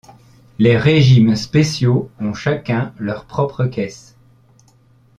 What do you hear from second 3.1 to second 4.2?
propre caisse.